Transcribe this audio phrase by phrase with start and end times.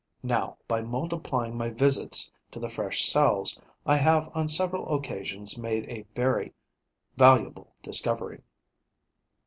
[0.23, 5.87] Now, by multiplying my visits to the fresh cells, I have on several occasions made
[5.89, 6.55] a very
[7.17, 8.41] valuable discovery.